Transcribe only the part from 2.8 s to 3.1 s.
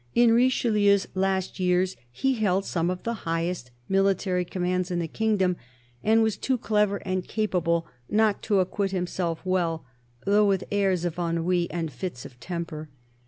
of